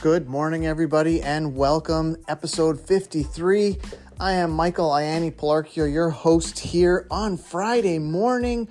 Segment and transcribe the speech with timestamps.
[0.00, 2.16] Good morning, everybody, and welcome.
[2.26, 3.76] Episode 53.
[4.18, 8.66] I am Michael Ianni Palarchio, your host here on Friday morning,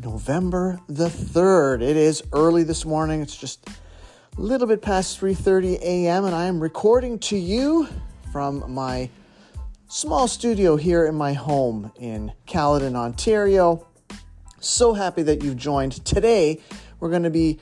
[0.00, 1.82] November the 3rd.
[1.82, 3.20] It is early this morning.
[3.20, 6.24] It's just a little bit past 3:30 a.m.
[6.24, 7.88] and I am recording to you
[8.30, 9.10] from my
[9.88, 13.88] small studio here in my home in Caledon, Ontario.
[14.60, 16.04] So happy that you've joined.
[16.04, 16.60] Today,
[17.00, 17.58] we're going to be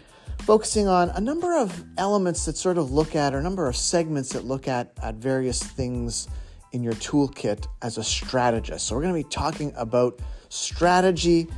[0.48, 3.77] focusing on a number of elements that sort of look at, or a number of
[3.77, 6.27] segments that look at, at various things
[6.73, 8.87] in your toolkit as a strategist.
[8.87, 11.48] So, we're going to be talking about strategy.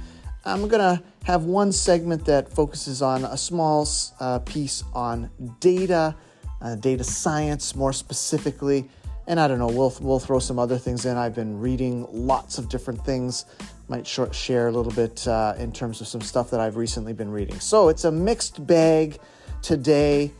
[0.45, 5.31] I'm going to have one segment that focuses on a small uh, piece on
[5.61, 6.17] data,
[6.61, 8.91] uh, data science more specifically.
[9.29, 11.17] And I don't know, we'll, we'll throw some other things in.
[11.17, 13.45] I've been reading lots of different things
[13.91, 17.13] might short share a little bit uh, in terms of some stuff that I've recently
[17.13, 17.59] been reading.
[17.59, 19.19] So it's a mixed bag
[19.63, 20.31] today.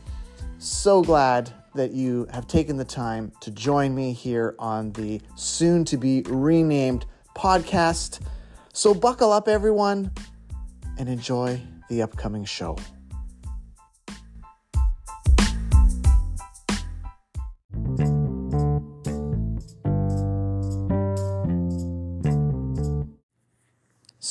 [0.57, 5.83] So glad that you have taken the time to join me here on the soon
[5.85, 8.21] to be renamed podcast.
[8.73, 10.11] So buckle up, everyone,
[10.97, 12.77] and enjoy the upcoming show.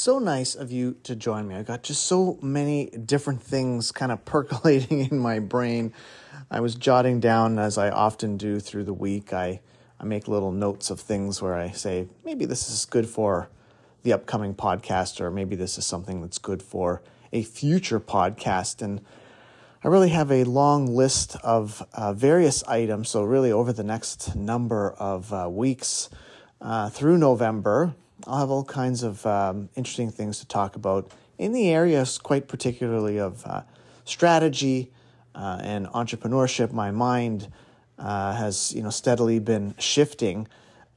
[0.01, 1.55] So nice of you to join me.
[1.55, 5.93] I got just so many different things kind of percolating in my brain.
[6.51, 9.33] I was jotting down as I often do through the week.
[9.33, 9.61] I
[10.01, 13.51] I make little notes of things where I say maybe this is good for
[14.03, 17.03] the upcoming podcast or maybe this is something that's good for
[17.35, 19.03] a future podcast and
[19.85, 23.11] I really have a long list of uh, various items.
[23.11, 26.11] So, really, over the next number of uh, weeks
[26.61, 27.95] uh, through November,
[28.27, 32.49] I'll have all kinds of um, interesting things to talk about in the areas, quite
[32.49, 33.63] particularly of uh,
[34.05, 34.93] strategy
[35.35, 36.73] uh, and entrepreneurship.
[36.73, 37.49] My mind
[37.99, 40.49] uh, has, you know, steadily been shifting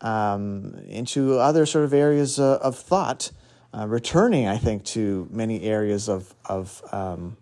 [0.02, 3.32] um, into other sort of areas uh, of thought,
[3.74, 7.38] uh, returning, I think, to many areas of of um,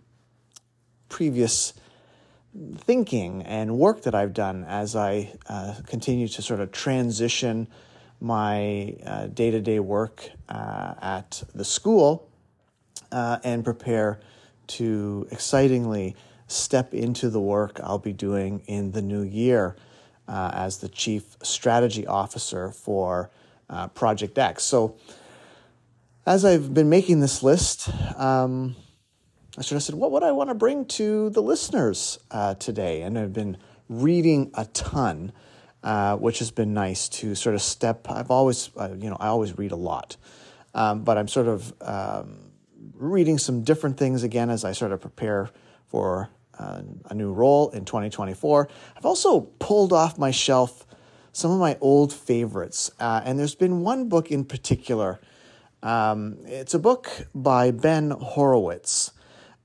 [1.10, 1.74] previous
[2.78, 7.68] thinking and work that I've done as I uh, continue to sort of transition
[8.22, 8.96] my
[9.34, 12.30] day to day work uh, at the school
[13.12, 14.20] uh, and prepare
[14.68, 16.16] to excitingly
[16.48, 19.76] step into the work I'll be doing in the new year
[20.28, 23.30] uh, as the Chief Strategy Officer for
[23.96, 24.64] Project X.
[24.64, 24.98] So,
[26.26, 28.76] as I've been making this list, um,
[29.58, 33.02] I sort of said, what would I want to bring to the listeners uh, today?
[33.02, 33.58] And I've been
[33.90, 35.34] reading a ton
[35.84, 38.08] uh, which has been nice to sort of step.
[38.10, 40.18] I've always, uh, you know, I always read a lot,
[40.74, 42.52] um, but I'm sort of um,
[42.94, 45.50] reading some different things again as I sort of prepare
[45.88, 48.70] for uh, a new role in 2024.
[48.96, 50.86] I've also pulled off my shelf
[51.34, 55.20] some of my old favorites, uh, and there's been one book in particular.
[55.82, 59.12] Um, it's a book by Ben Horowitz,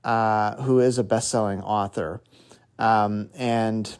[0.03, 2.21] uh, who is a best-selling author,
[2.79, 3.97] um, and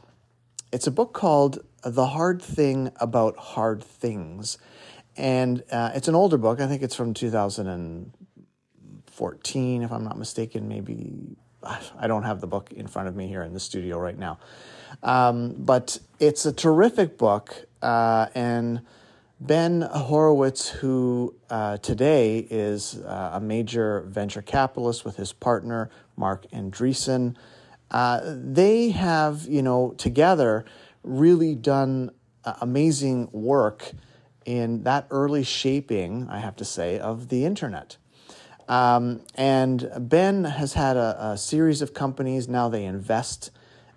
[0.72, 1.59] it's a book called
[1.90, 4.58] the Hard Thing About Hard Things.
[5.16, 6.62] And uh, it's an older book.
[6.62, 10.68] I think it's from 2014, if I'm not mistaken.
[10.68, 14.18] Maybe I don't have the book in front of me here in the studio right
[14.18, 14.40] now.
[15.03, 17.66] Um, but it's a terrific book.
[17.81, 18.81] Uh, and
[19.40, 26.50] Ben Horowitz, who uh, today is uh, a major venture capitalist with his partner, Marc
[26.52, 27.36] Andreessen,
[27.92, 30.66] uh, they have, you know, together
[31.07, 32.12] really done
[32.44, 33.91] uh, amazing work
[34.45, 37.97] in that early shaping, I have to say, of the internet.
[38.68, 42.47] Um, and Ben has had a, a, series of companies.
[42.47, 43.51] Now they invest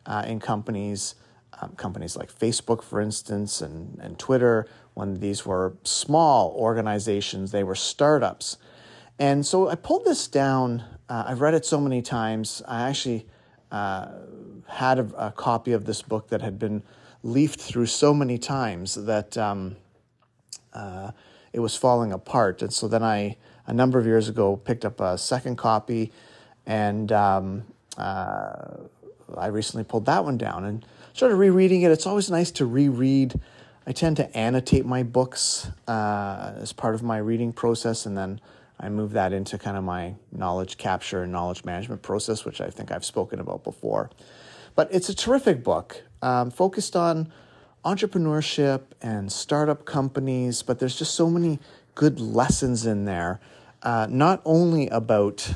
[0.06, 1.16] uh, in companies,
[1.60, 4.66] um, companies like Facebook, for instance, and, and Twitter.
[4.94, 8.58] When these were small organizations, they were startups.
[9.18, 10.84] And so I pulled this down.
[11.08, 12.62] Uh, I've read it so many times.
[12.66, 13.26] I actually
[13.70, 14.08] uh,
[14.70, 16.82] had a, a, copy of this book that had been
[17.22, 19.76] leafed through so many times that um,
[20.72, 21.10] uh,
[21.52, 22.62] it was falling apart.
[22.62, 23.36] And so then I,
[23.66, 26.12] a number of years ago, picked up a second copy,
[26.66, 27.64] and um,
[27.98, 28.76] uh,
[29.36, 31.90] I recently pulled that one down and started rereading it.
[31.90, 33.38] It's always nice to reread.
[33.86, 38.40] I tend to annotate my books uh, as part of my reading process, and then
[38.78, 42.70] I move that into kind of my knowledge capture and knowledge management process, which I
[42.70, 44.10] think I've spoken about before.
[44.74, 47.32] But it's a terrific book um, focused on
[47.84, 51.58] entrepreneurship and startup companies, but there's just so many
[51.94, 53.40] good lessons in there,
[53.82, 55.52] uh, not only about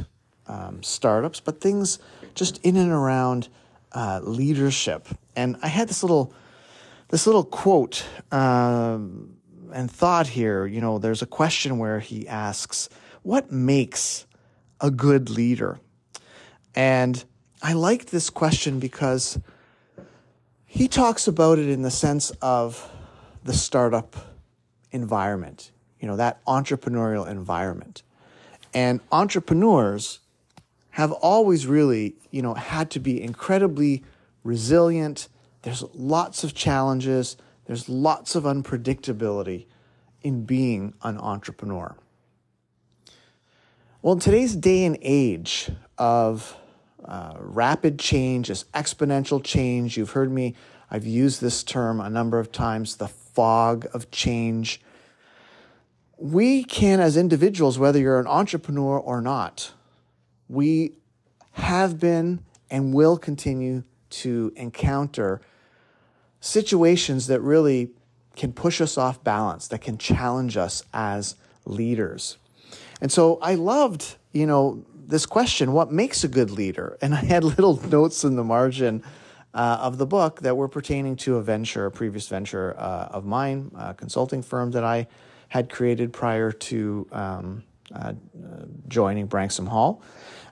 [0.46, 1.98] um, startups, but things
[2.34, 3.48] just in and around
[3.92, 5.08] uh, leadership.
[5.36, 6.34] And I had this little
[7.08, 9.36] this little quote um,
[9.72, 10.66] and thought here.
[10.66, 12.88] You know, there's a question where he asks,
[13.22, 14.26] "What makes
[14.80, 15.80] a good leader?"
[16.74, 17.24] And
[17.64, 19.38] I liked this question because
[20.66, 22.92] he talks about it in the sense of
[23.42, 24.14] the startup
[24.92, 28.02] environment, you know, that entrepreneurial environment.
[28.74, 30.18] And entrepreneurs
[30.90, 34.04] have always really, you know, had to be incredibly
[34.42, 35.28] resilient.
[35.62, 39.64] There's lots of challenges, there's lots of unpredictability
[40.20, 41.96] in being an entrepreneur.
[44.02, 46.58] Well, in today's day and age of
[47.04, 49.96] uh, rapid change, this exponential change.
[49.96, 50.54] You've heard me,
[50.90, 54.80] I've used this term a number of times the fog of change.
[56.16, 59.72] We can, as individuals, whether you're an entrepreneur or not,
[60.48, 60.92] we
[61.52, 65.40] have been and will continue to encounter
[66.40, 67.90] situations that really
[68.36, 72.38] can push us off balance, that can challenge us as leaders.
[73.00, 76.98] And so I loved, you know, this question what makes a good leader?
[77.00, 79.02] And I had little notes in the margin
[79.54, 83.24] uh, of the book that were pertaining to a venture, a previous venture uh, of
[83.24, 85.06] mine, a consulting firm that I
[85.48, 87.62] had created prior to um,
[87.94, 88.14] uh,
[88.88, 90.02] joining Branksome Hall.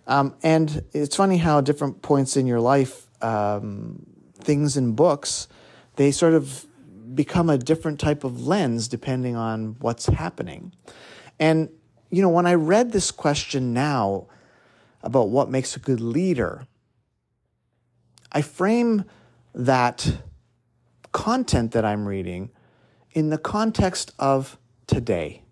[0.06, 4.04] Um, and it's funny how different points in your life, um,
[4.38, 5.48] things in books,
[5.96, 6.66] they sort of
[7.14, 10.72] become a different type of lens depending on what's happening.
[11.38, 11.68] And,
[12.10, 14.28] you know, when I read this question now,
[15.02, 16.66] about what makes a good leader,
[18.30, 19.04] I frame
[19.54, 20.18] that
[21.12, 22.50] content that I'm reading
[23.12, 25.42] in the context of today.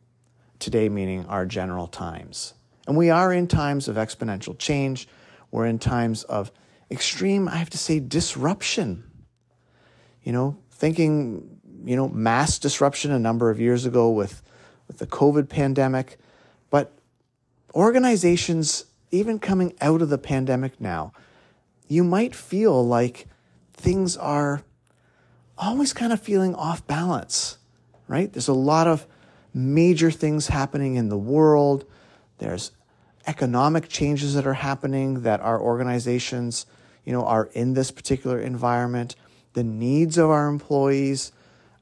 [0.59, 2.55] Today, meaning our general times.
[2.87, 5.09] And we are in times of exponential change.
[5.51, 6.51] We're in times of
[6.91, 9.05] extreme, I have to say, disruption.
[10.23, 14.43] You know, thinking, you know, mass disruption a number of years ago with,
[14.87, 16.19] with the COVID pandemic.
[16.69, 16.93] But
[17.75, 21.13] organizations even coming out of the pandemic now,
[21.89, 23.27] you might feel like
[23.73, 24.63] things are
[25.59, 27.59] always kind of feeling off balance,
[28.09, 28.33] right?
[28.33, 29.07] There's a lot of
[29.53, 31.85] major things happening in the world.
[32.39, 32.73] There's
[33.27, 36.67] economic changes that are happening that our organizations,
[37.05, 39.17] you know, are in this particular environment.
[39.53, 41.33] The needs of our employees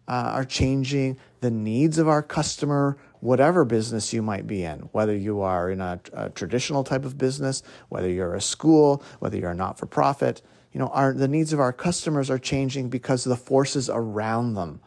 [0.09, 1.19] uh, are changing.
[1.41, 5.81] The needs of our customer whatever business you might be in, whether you are in
[5.81, 9.87] a, a traditional type of business, whether you're a school, whether you're a not for
[9.87, 10.43] profit.
[10.73, 14.81] You know, our, the needs of our customers are changing because the forces around them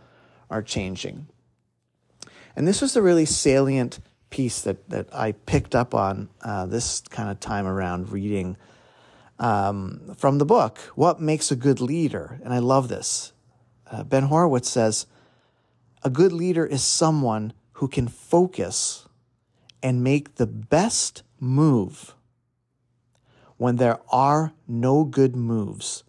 [0.50, 1.28] are changing.
[2.56, 4.00] And this was the really salient
[4.30, 8.58] piece that, that I picked up on uh, this kind of time around reading
[9.40, 12.40] um, from the book, What Makes a Good Leader?
[12.44, 13.34] And I love this.
[13.90, 15.08] Uh, ben Horowitz says,
[16.04, 19.08] A good leader is someone who can focus
[19.82, 22.14] and make the best move
[23.58, 26.04] when there are no good moves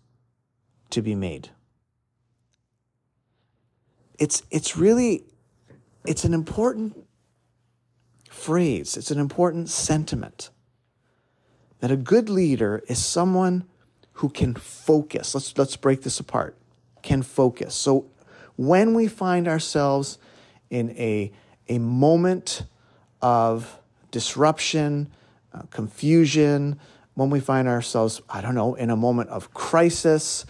[0.91, 1.49] to be made.
[4.19, 5.25] It's, it's really,
[6.05, 7.07] it's an important
[8.29, 8.99] phrase.
[8.99, 10.51] It's an important sentiment
[11.81, 13.65] that a good leader is someone
[14.17, 15.35] who can focus.
[15.35, 16.55] Let's, let's break this apart.
[17.01, 17.75] Can focus.
[17.75, 18.11] So
[18.57, 20.19] when we find ourselves
[20.69, 21.33] in a
[21.69, 22.65] a moment
[23.21, 23.79] of
[24.11, 25.11] disruption,
[25.53, 26.79] uh, confusion,
[27.15, 30.47] when we find ourselves, I don't know, in a moment of crisis,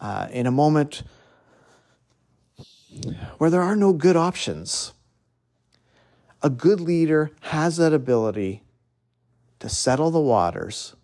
[0.00, 1.02] uh, in a moment
[3.38, 4.92] where there are no good options.
[6.42, 8.62] A good leader has that ability
[9.58, 10.94] to settle the waters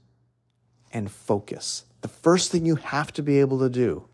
[0.93, 1.85] and focus.
[2.01, 4.09] The first thing you have to be able to do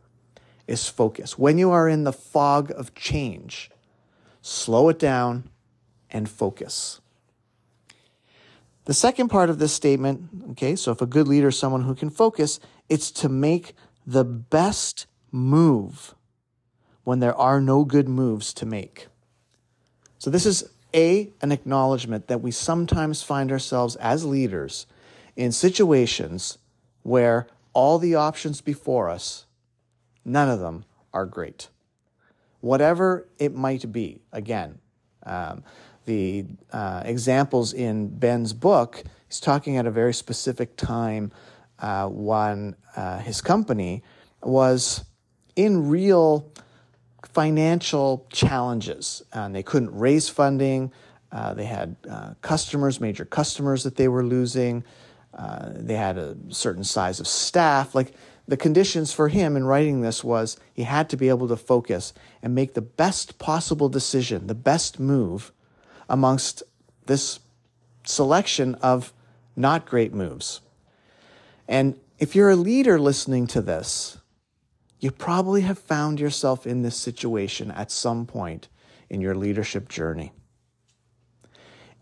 [0.67, 1.39] is focus.
[1.39, 3.71] When you are in the fog of change,
[4.49, 5.45] slow it down,
[6.11, 7.01] and focus.
[8.87, 11.95] The second part of this statement, okay, so if a good leader is someone who
[11.95, 13.75] can focus, it's to make
[14.07, 16.15] the best move
[17.05, 19.09] when there are no good moves to make.
[20.19, 24.87] So this is a an acknowledgement that we sometimes find ourselves as leaders
[25.37, 26.57] in situations
[27.03, 29.45] where all the options before us,
[30.25, 31.69] none of them are great
[32.61, 34.21] whatever it might be.
[34.33, 34.79] Again,
[35.25, 35.63] um,
[36.07, 41.31] the uh, examples in Ben's book, he's talking at a very specific time
[41.79, 44.03] uh, when uh, his company
[44.43, 45.05] was
[45.55, 46.51] in real
[47.33, 49.23] financial challenges.
[49.33, 50.93] And they couldn't raise funding.
[51.31, 54.85] Uh, they had uh, customers, major customers that they were losing.
[55.35, 57.95] Uh, they had a certain size of staff.
[57.95, 58.15] Like
[58.49, 62.15] the conditions for him in writing this was he had to be able to focus
[62.43, 65.53] and make the best possible decision, the best move
[66.09, 66.63] amongst
[67.05, 67.41] this
[68.05, 69.13] selection of
[69.55, 70.63] not great moves.
[71.69, 74.17] And if you're a leader listening to this,
[74.99, 78.69] you probably have found yourself in this situation at some point
[79.11, 80.33] in your leadership journey.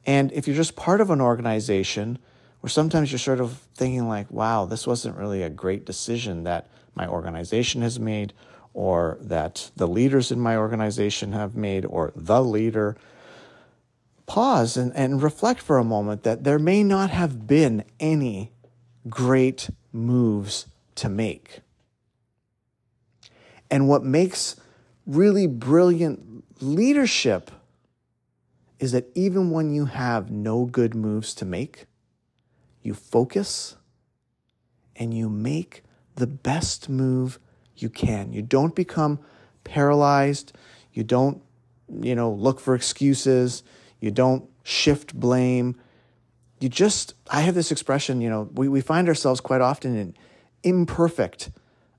[0.07, 2.21] And if you're just part of an organization
[2.61, 6.69] where sometimes you're sort of thinking, like, wow, this wasn't really a great decision that
[6.95, 8.33] my organization has made,
[8.75, 12.97] or that the leaders in my organization have made, or the leader,
[14.27, 18.51] pause and, and reflect for a moment that there may not have been any
[19.09, 21.61] great moves to make.
[23.71, 24.57] And what makes
[25.07, 27.51] really brilliant leadership
[28.79, 31.87] is that even when you have no good moves to make,
[32.87, 33.77] you focus
[34.95, 35.83] and you make
[36.15, 37.39] the best move
[37.77, 38.33] you can.
[38.33, 39.19] You don't become
[39.65, 40.53] paralyzed.
[40.93, 41.43] You don't,
[42.01, 43.63] you know, look for excuses.
[44.01, 45.77] You don't shift blame.
[46.61, 50.15] You just, I have this expression, you know, we, we find ourselves quite often in
[50.63, 51.51] imperfect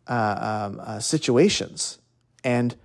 [0.08, 2.00] uh, um, uh, situations.
[2.44, 2.76] And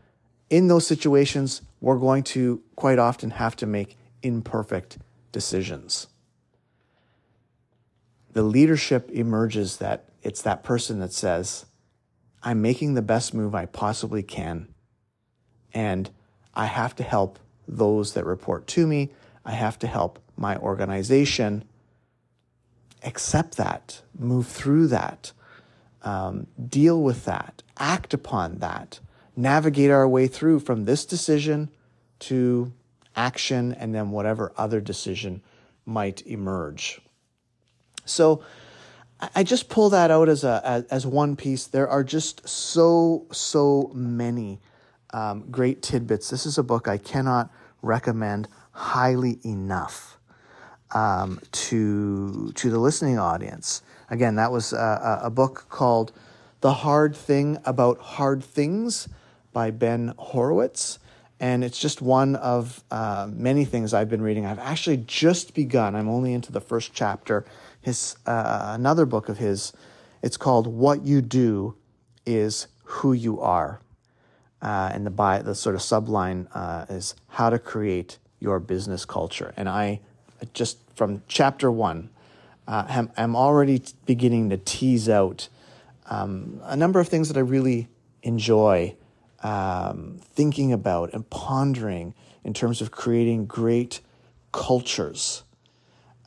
[0.50, 4.98] in those situations, we're going to quite often have to make imperfect
[5.32, 6.08] decisions.
[8.32, 11.66] The leadership emerges that it's that person that says,
[12.42, 14.68] I'm making the best move I possibly can.
[15.74, 16.10] And
[16.54, 19.10] I have to help those that report to me.
[19.44, 21.64] I have to help my organization
[23.04, 25.32] accept that, move through that,
[26.02, 29.00] um, deal with that, act upon that,
[29.36, 31.70] navigate our way through from this decision
[32.20, 32.72] to
[33.16, 35.42] action and then whatever other decision
[35.84, 37.00] might emerge.
[38.04, 38.42] So
[39.34, 41.66] I just pull that out as a as, one piece.
[41.66, 44.60] There are just so so many
[45.12, 46.28] um, great tidbits.
[46.30, 47.50] This is a book I cannot
[47.82, 50.18] recommend highly enough
[50.92, 53.82] um, to to the listening audience.
[54.10, 56.12] Again, that was a, a book called
[56.60, 59.08] "The Hard Thing About Hard Things"
[59.52, 60.98] by Ben Horowitz,
[61.42, 64.46] and it's just one of uh, many things I've been reading.
[64.46, 65.94] I've actually just begun.
[65.94, 67.44] I'm only into the first chapter.
[67.82, 69.74] His uh, another book of his.
[70.22, 71.74] It's called "What You Do
[72.24, 73.82] Is Who You Are."
[74.62, 79.04] uh, and the by the sort of subline uh, is how to create your business
[79.04, 79.52] culture.
[79.56, 80.00] And I
[80.54, 82.10] just from chapter one,
[82.68, 85.48] uh, am, am already beginning to tease out
[86.06, 87.88] um, a number of things that I really
[88.22, 88.94] enjoy
[89.42, 94.00] um, thinking about and pondering in terms of creating great
[94.52, 95.44] cultures.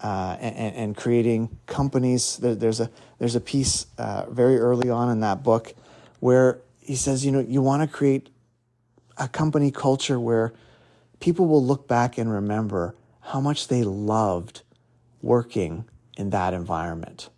[0.03, 2.37] Uh, and, and, creating companies.
[2.37, 5.73] There's a there's a piece uh, very early on in that book
[6.19, 8.29] where he says, you know, you want to create
[9.17, 10.53] a company culture where
[11.19, 14.61] people will look back and remember how much they loved
[15.21, 15.85] working
[16.17, 17.29] in that environment.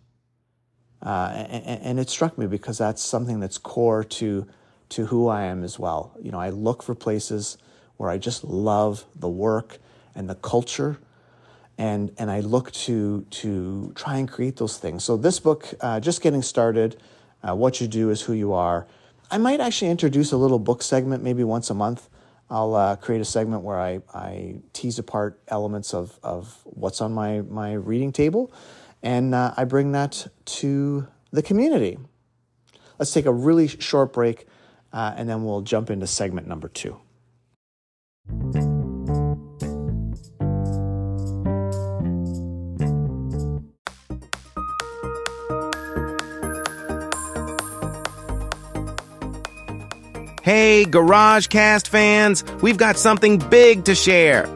[1.00, 4.46] Uh, and, and, it struck me because that's something that's core to
[4.90, 6.14] to who I am as well.
[6.20, 7.58] You know, I look for places
[7.96, 9.78] where I just love the work
[10.14, 10.98] and the culture,
[11.76, 15.04] and and I look to to try and create those things.
[15.04, 16.96] So this book, uh, just getting started,
[17.42, 18.86] uh, what you do is who you are.
[19.30, 22.08] I might actually introduce a little book segment maybe once a month.
[22.50, 27.12] I'll uh, create a segment where I, I tease apart elements of, of what's on
[27.12, 28.50] my, my reading table
[29.02, 31.98] and uh, I bring that to the community.
[32.98, 34.46] Let's take a really short break
[34.98, 36.98] uh, and then we'll jump into segment number two.
[50.42, 54.46] Hey, GarageCast fans, we've got something big to share.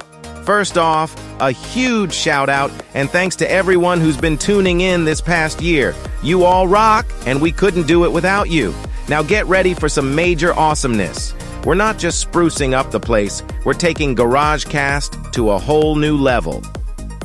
[0.42, 5.20] First off, a huge shout out and thanks to everyone who's been tuning in this
[5.20, 5.94] past year.
[6.20, 8.74] You all rock, and we couldn't do it without you.
[9.12, 11.34] Now get ready for some major awesomeness.
[11.66, 16.62] We're not just sprucing up the place, we're taking GarageCast to a whole new level.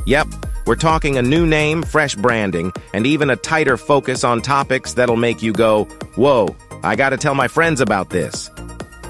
[0.05, 0.27] Yep,
[0.65, 5.15] we're talking a new name, fresh branding, and even a tighter focus on topics that'll
[5.15, 5.85] make you go,
[6.17, 6.53] whoa,
[6.83, 8.49] I gotta tell my friends about this.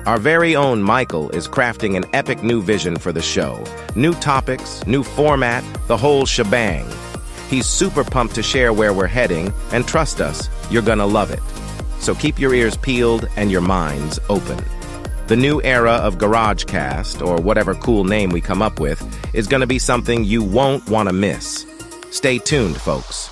[0.05, 3.63] Our very own Michael is crafting an epic new vision for the show.
[3.95, 6.85] New topics, new format, the whole shebang.
[7.49, 11.41] He's super pumped to share where we're heading, and trust us, you're gonna love it
[11.99, 14.63] so keep your ears peeled and your minds open.
[15.27, 19.03] The new era of GarageCast, or whatever cool name we come up with,
[19.35, 21.65] is going to be something you won't want to miss.
[22.11, 23.29] Stay tuned, folks.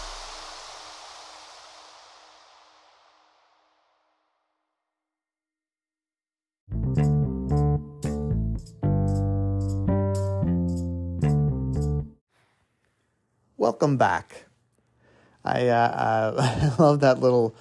[13.55, 14.45] Welcome back.
[15.45, 17.55] I, uh, uh I love that little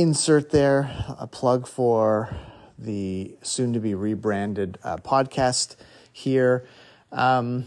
[0.00, 2.30] insert there, a plug for
[2.78, 5.74] the soon to be rebranded uh, podcast
[6.12, 6.64] here.
[7.10, 7.64] Um,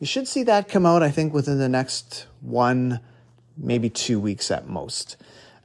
[0.00, 2.98] you should see that come out, I think, within the next one,
[3.56, 5.18] maybe two weeks at most.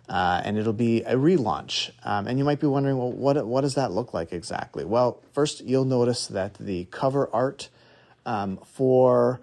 [0.07, 1.89] Uh, and it'll be a relaunch.
[2.03, 4.85] Um, and you might be wondering, well, what, what does that look like exactly?
[4.85, 7.69] Well, first, you'll notice that the cover art
[8.27, 9.41] um, for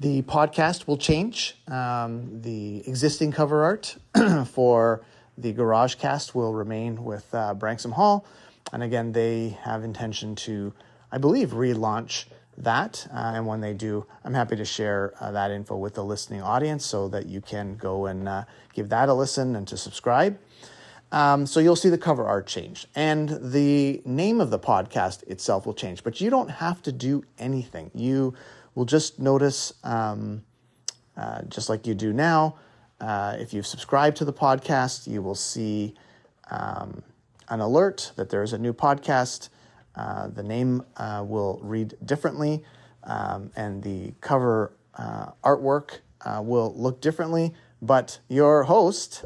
[0.00, 1.56] the podcast will change.
[1.68, 3.96] Um, the existing cover art
[4.46, 5.02] for
[5.40, 8.24] the Garage Cast will remain with uh, Branksome Hall.
[8.72, 10.72] And again, they have intention to,
[11.10, 12.26] I believe, relaunch
[12.58, 13.06] that.
[13.12, 16.42] Uh, and when they do, I'm happy to share uh, that info with the listening
[16.42, 18.44] audience so that you can go and uh,
[18.74, 20.38] give that a listen and to subscribe.
[21.12, 25.66] Um, so you'll see the cover art change and the name of the podcast itself
[25.66, 27.90] will change, but you don't have to do anything.
[27.94, 28.34] You
[28.76, 30.44] will just notice, um,
[31.16, 32.54] uh, just like you do now,
[33.00, 35.94] uh, if you've subscribed to the podcast, you will see
[36.50, 37.02] um,
[37.48, 39.48] an alert that there is a new podcast.
[39.94, 42.62] Uh, the name uh, will read differently,
[43.04, 47.52] um, and the cover uh, artwork uh, will look differently.
[47.82, 49.24] But your host,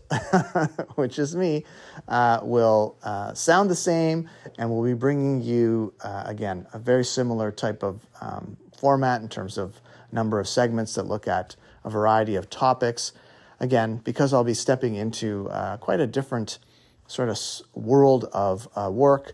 [0.94, 1.64] which is me,
[2.08, 2.96] will
[3.34, 8.56] sound the same, and we'll be bringing you again a very similar type of um,
[8.78, 9.80] format in terms of
[10.12, 13.12] number of segments that look at a variety of topics.
[13.60, 15.48] Again, because I'll be stepping into
[15.80, 16.58] quite a different
[17.06, 17.38] sort of
[17.74, 19.32] world of uh, work,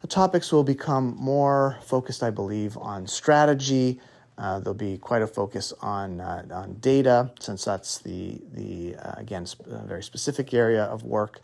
[0.00, 4.00] the topics will become more focused, I believe, on strategy.
[4.38, 9.14] Uh, there'll be quite a focus on uh, on data, since that's the the uh,
[9.16, 11.40] again sp- very specific area of work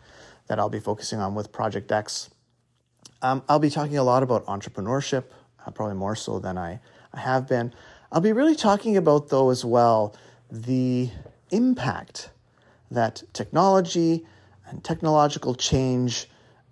[0.47, 2.29] that I'll be focusing on with Project X.
[3.21, 5.23] Um, I'll be talking a lot about entrepreneurship,
[5.65, 6.79] uh, probably more so than I,
[7.13, 7.73] I have been.
[8.11, 10.15] I'll be really talking about though as well
[10.51, 11.09] the
[11.53, 12.31] impact
[12.91, 14.25] that technology
[14.67, 16.27] and technological change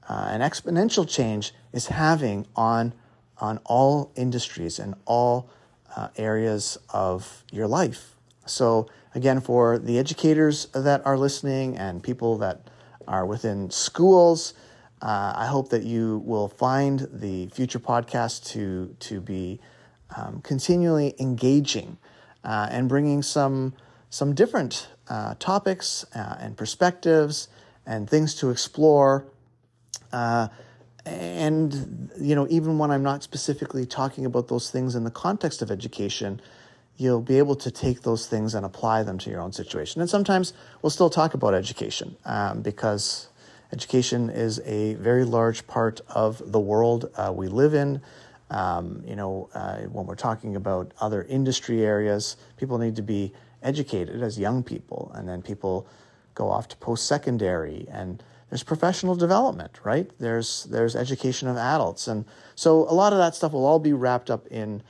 [0.10, 2.94] uh, and exponential change is having on,
[3.38, 5.50] on all industries and all
[5.96, 8.15] uh, areas of your life.
[8.46, 12.70] So, again, for the educators that are listening and people that
[13.08, 14.54] are within schools,
[15.02, 19.60] uh, I hope that you will find the future podcast to, to be
[20.15, 21.98] um, continually engaging
[22.44, 23.74] uh, and bringing some,
[24.12, 27.47] some different uh, topics uh, and perspectives
[27.86, 29.26] and things to explore.
[30.12, 30.50] Uh,
[31.06, 35.62] and, you know, even when I'm not specifically talking about those things in the context
[35.62, 36.39] of education,
[36.97, 40.02] you'll be able to take those things and apply them to your own situation.
[40.02, 43.30] And sometimes we'll still talk about education um, because
[43.71, 48.02] education is a very large part of the world uh, we live in.
[48.50, 53.34] Um, you know, uh, when we're talking about other industry areas, people need to be
[53.62, 55.88] educated as young people, and then people
[56.34, 60.12] go off to post secondary and there's professional development, right?
[60.19, 63.93] There's there's education of adults, and so a lot of that stuff will all be
[63.93, 64.84] wrapped up in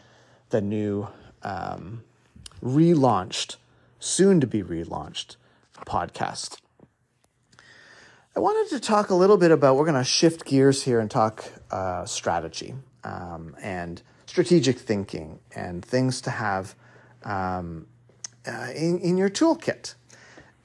[0.50, 1.08] the new
[1.44, 2.04] um,
[2.64, 3.58] relaunched,
[4.00, 5.36] soon to be relaunched
[5.86, 6.58] podcast.
[8.36, 9.76] I wanted to talk a little bit about.
[9.76, 15.86] We're going to shift gears here and talk uh, strategy um, and strategic thinking and
[15.86, 16.74] things to have
[17.24, 17.86] um,
[18.48, 19.96] uh, in in your toolkit,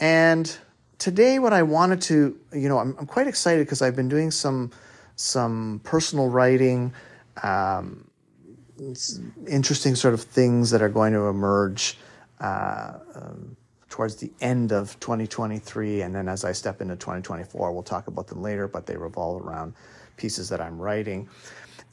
[0.01, 0.59] and
[0.99, 4.31] today what I wanted to, you know, I'm, I'm quite excited because I've been doing
[4.31, 4.71] some
[5.17, 6.93] some personal writing,
[7.43, 8.09] um,
[9.47, 11.99] interesting sort of things that are going to emerge
[12.41, 13.57] uh, um,
[13.89, 18.27] towards the end of 2023, and then as I step into 2024, we'll talk about
[18.27, 18.69] them later.
[18.69, 19.75] But they revolve around
[20.17, 21.29] pieces that I'm writing.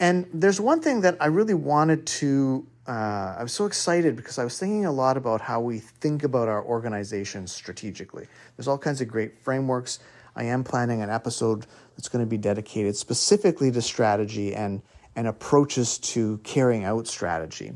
[0.03, 4.37] And there's one thing that I really wanted to uh, I was so excited because
[4.37, 8.27] I was thinking a lot about how we think about our organization strategically.
[8.57, 9.99] There's all kinds of great frameworks.
[10.35, 14.81] I am planning an episode that's going to be dedicated specifically to strategy and,
[15.15, 17.71] and approaches to carrying out strategy.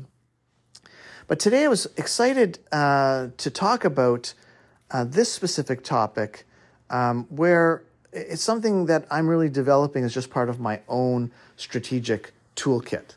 [1.28, 4.34] But today I was excited uh, to talk about
[4.90, 6.46] uh, this specific topic
[6.90, 12.32] um, where it's something that I'm really developing as just part of my own strategic
[12.56, 13.16] toolkit.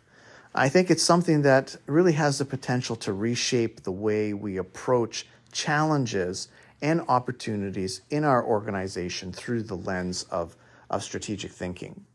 [0.53, 5.25] I think it's something that really has the potential to reshape the way we approach
[5.51, 6.49] challenges
[6.81, 10.55] and opportunities in our organization through the lens of,
[10.89, 12.05] of strategic thinking.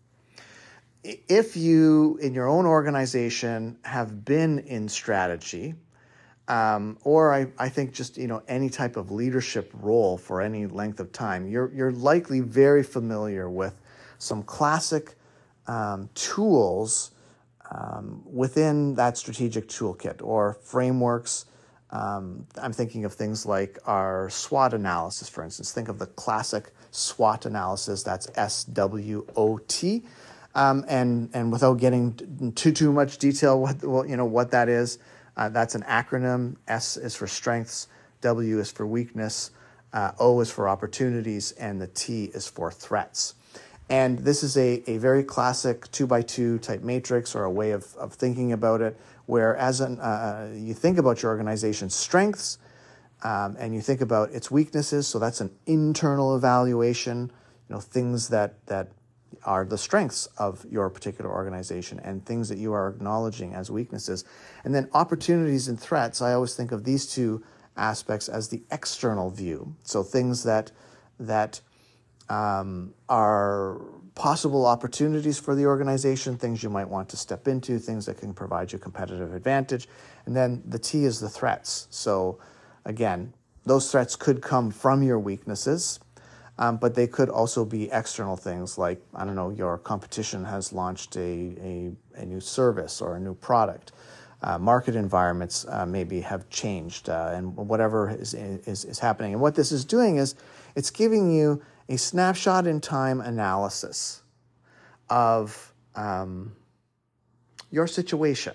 [1.03, 5.75] If you, in your own organization, have been in strategy,
[6.49, 10.67] um, or I, I think just you know any type of leadership role for any
[10.67, 13.75] length of time, you're you're likely very familiar with
[14.19, 15.15] some classic
[15.67, 17.11] um, tools
[17.71, 21.47] um, within that strategic toolkit or frameworks
[21.91, 25.73] Um, I'm thinking of things like our SWOT analysis, for instance.
[25.73, 28.03] Think of the classic SWOT analysis.
[28.03, 30.03] That's S W O T.
[30.55, 34.69] Um, and and without getting too too much detail, what well, you know what that
[34.69, 34.99] is.
[35.37, 36.57] Uh, that's an acronym.
[36.67, 37.89] S is for strengths.
[38.23, 39.51] W is for weakness.
[39.93, 43.35] Uh, o is for opportunities, and the T is for threats.
[43.89, 47.71] And this is a, a very classic two by two type matrix or a way
[47.71, 52.59] of, of thinking about it, where as an, uh, you think about your organization's strengths
[53.23, 57.31] um, and you think about its weaknesses, so that's an internal evaluation,
[57.69, 58.89] you know, things that, that
[59.47, 64.25] are the strengths of your particular organization and things that you are acknowledging as weaknesses.
[64.65, 67.43] And then opportunities and threats, I always think of these two
[67.77, 69.75] aspects as the external view.
[69.85, 70.73] So things that,
[71.21, 71.61] that
[72.29, 73.81] um, are
[74.15, 78.35] possible opportunities for the organization, things you might want to step into, things that can
[78.35, 79.89] provide you competitive advantage.
[80.25, 81.87] And then the T is the threats.
[81.91, 82.39] So,
[82.85, 86.01] again, those threats could come from your weaknesses,
[86.59, 90.73] um, but they could also be external things like, I don't know, your competition has
[90.73, 93.93] launched a, a, a new service or a new product.
[94.43, 99.33] Uh, market environments uh, maybe have changed uh, and whatever is, is, is happening.
[99.33, 100.35] And what this is doing is
[100.75, 104.23] it's giving you a snapshot in time analysis
[105.09, 106.53] of um,
[107.71, 108.55] your situation.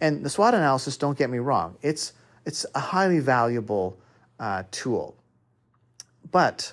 [0.00, 2.12] And the SWOT analysis, don't get me wrong, it's,
[2.46, 3.98] it's a highly valuable
[4.38, 5.14] uh, tool.
[6.30, 6.72] But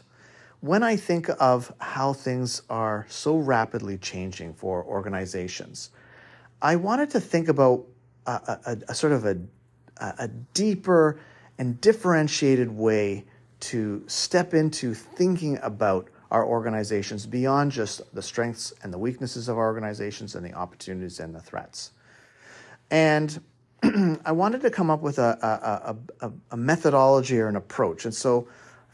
[0.62, 5.92] when I think of how things are so rapidly changing for organizations,
[6.62, 7.86] I wanted to think about
[8.26, 8.32] a,
[8.66, 9.38] a, a sort of a,
[10.00, 11.20] a deeper
[11.58, 13.26] and differentiated way
[13.60, 19.58] to step into thinking about our organizations beyond just the strengths and the weaknesses of
[19.58, 21.92] our organizations and the opportunities and the threats.
[22.92, 23.40] And
[23.84, 28.06] I wanted to come up with a, a, a, a, methodology or an approach.
[28.06, 28.48] And so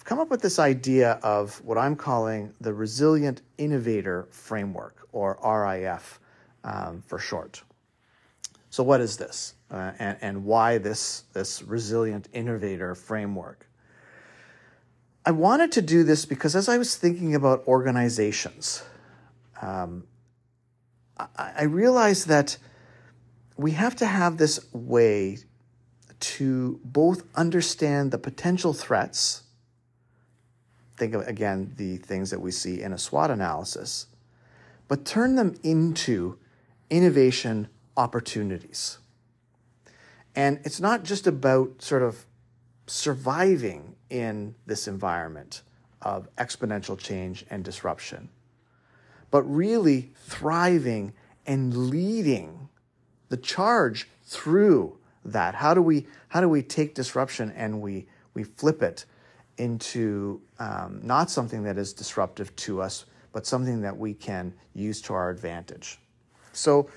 [0.04, 5.39] I've come up with this idea of what I'm calling the Resilient Innovator Framework, or
[5.42, 6.20] RIF
[6.66, 7.63] um, for short.
[8.70, 9.56] So, what is this?
[9.72, 13.66] Uh, and, and why this, this Resilient Innovator Framework?
[15.26, 18.84] I wanted to do this because as I was thinking about organizations,
[19.62, 20.04] um,
[21.18, 22.58] I, I realized that
[23.56, 25.38] we have to have this way
[26.20, 29.42] to both understand the potential threats.
[31.04, 34.08] Think of, again, the things that we see in a SWOT analysis,
[34.88, 36.38] but turn them into
[36.89, 39.00] innovation opportunities.
[40.34, 42.26] And it's not just about sort of
[42.88, 45.63] surviving in this environment
[46.02, 48.30] of exponential change and disruption,
[49.30, 51.12] but really thriving
[51.46, 52.70] and leading
[53.28, 55.56] the charge through that.
[55.56, 59.04] How do we how do we take disruption and we we flip it
[59.58, 65.02] into um, not something that is disruptive to us, but something that we can use
[65.04, 66.00] to our advantage.
[66.54, 66.89] So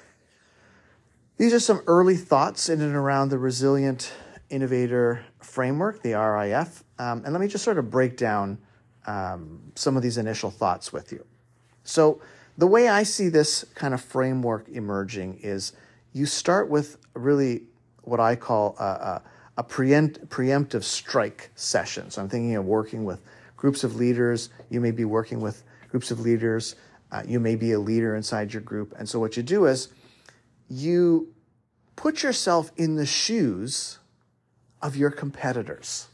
[1.37, 4.13] these are some early thoughts in and around the resilient
[4.49, 6.85] innovator framework, the RIF.
[6.99, 8.59] Um, and let me just sort of break down
[9.07, 11.25] um, some of these initial thoughts with you.
[11.85, 12.21] So,
[12.59, 15.75] the way I see this kind of framework emerging is
[16.15, 17.65] you start with really
[18.03, 19.23] what I call a, a,
[19.57, 22.11] a preempt, preemptive strike session.
[22.11, 23.21] So, I'm thinking of working with
[23.57, 24.51] groups of leaders.
[24.71, 26.77] You may be working with groups of leaders.
[27.11, 28.95] Uh, you may be a leader inside your group.
[28.99, 29.89] And so, what you do is
[30.69, 31.33] you
[31.95, 33.99] put yourself in the shoes
[34.83, 36.09] of your competitors.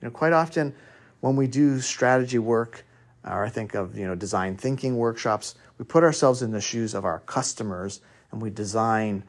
[0.00, 0.74] You know, quite often
[1.20, 2.84] when we do strategy work,
[3.24, 6.94] or I think of you know design thinking workshops, we put ourselves in the shoes
[6.94, 8.00] of our customers
[8.32, 9.24] and we design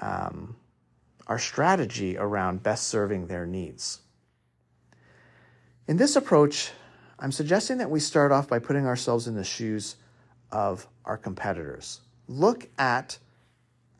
[0.00, 0.56] um,
[1.28, 4.00] our strategy around best serving their needs.
[5.86, 6.70] In this approach,
[7.18, 9.96] I'm suggesting that we start off by putting ourselves in the shoes
[10.50, 12.00] of our competitors.
[12.28, 13.18] Look at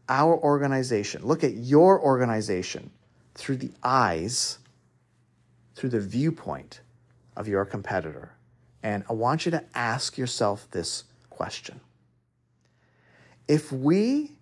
[0.08, 2.90] our organization, look at your organization
[3.34, 4.58] through the eyes,
[5.74, 6.80] through the viewpoint
[7.36, 8.32] of your competitor.
[8.82, 11.80] And I want you to ask yourself this question
[13.46, 14.32] If we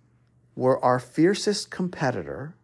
[0.55, 2.55] were our fiercest competitor,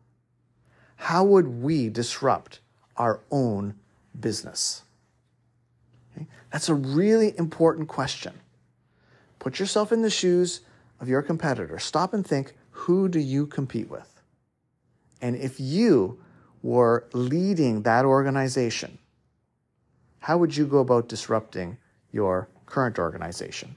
[1.04, 2.62] how would we disrupt
[2.96, 3.76] our own
[4.18, 4.84] business?
[6.16, 6.28] Okay?
[6.50, 8.34] That's a really important question.
[9.38, 10.62] Put yourself in the shoes
[11.02, 11.78] of your competitor.
[11.78, 14.22] Stop and think who do you compete with?
[15.22, 16.22] And if you
[16.62, 18.98] were leading that organization,
[20.20, 21.78] how would you go about disrupting
[22.14, 23.76] your current organization?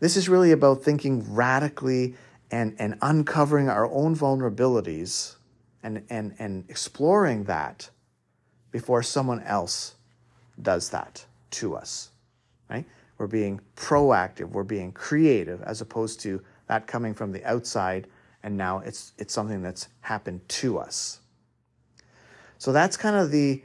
[0.00, 2.14] This is really about thinking radically
[2.50, 5.36] and, and uncovering our own vulnerabilities
[5.82, 7.90] and, and, and exploring that
[8.70, 9.94] before someone else
[10.60, 12.10] does that to us,
[12.70, 12.84] right?
[13.18, 18.06] We're being proactive, we're being creative, as opposed to that coming from the outside,
[18.42, 21.20] and now it's, it's something that's happened to us.
[22.58, 23.62] So that's kind of the,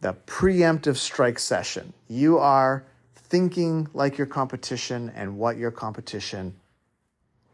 [0.00, 1.92] the preemptive strike session.
[2.08, 6.54] You are thinking like your competition and what your competition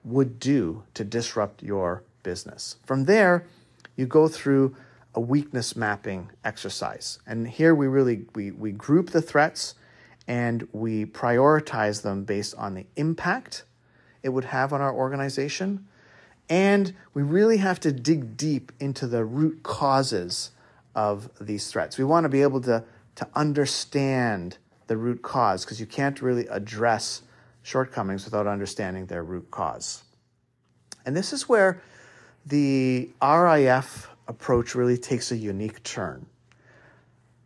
[0.05, 2.77] would do to disrupt your business.
[2.85, 3.47] From there,
[3.97, 4.75] you go through
[5.15, 7.19] a weakness mapping exercise.
[7.27, 9.75] And here we really we, we group the threats
[10.27, 13.65] and we prioritize them based on the impact
[14.23, 15.87] it would have on our organization.
[16.49, 20.51] And we really have to dig deep into the root causes
[20.95, 21.99] of these threats.
[21.99, 22.85] We want to be able to,
[23.17, 27.23] to understand the root cause because you can't really address
[27.63, 30.03] shortcomings without understanding their root cause.
[31.05, 31.81] And this is where
[32.47, 36.27] the RIF approach really takes a unique turn.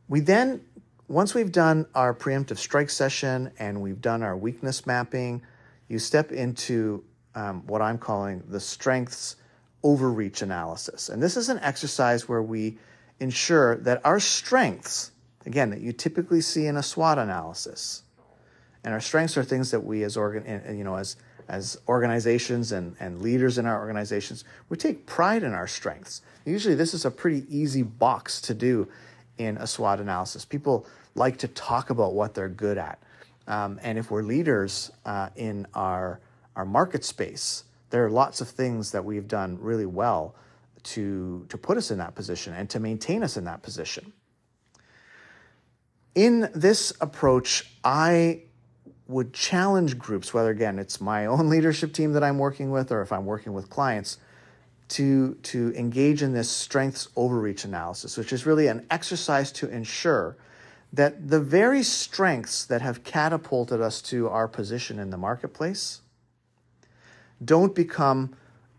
[0.09, 0.63] We then,
[1.09, 5.43] once we've done our preemptive strike session and we've done our weakness mapping,
[5.89, 9.37] you step into um, what I'm calling the strengths
[9.83, 11.09] overreach analysis.
[11.09, 12.79] And this is an exercise where we
[13.21, 15.13] ensure that our strengths,
[15.45, 18.03] again, that you typically see in a SWOT analysis,
[18.87, 21.17] and our strengths are things that we as organ, you know, as
[21.49, 26.23] as organizations and, and leaders in our organizations, we take pride in our strengths.
[26.45, 28.89] Usually, this is a pretty easy box to do
[29.39, 30.45] in a SWOT analysis.
[30.45, 32.99] People like to talk about what they're good at.
[33.47, 36.21] Um, and if we're leaders uh, in our,
[36.57, 40.35] our market space, there are lots of things that we've done really well
[40.83, 44.13] to, to put us in that position and to maintain us in that position.
[46.17, 48.43] In this approach, I
[49.09, 53.03] would challenge groups, whether again it's my own leadership team that I'm working with or
[53.03, 54.19] if I'm working with clients,
[54.89, 60.37] to, to engage in this strengths overreach analysis, which is really an exercise to ensure
[60.93, 66.01] that the very strengths that have catapulted us to our position in the marketplace
[67.45, 68.35] don't become,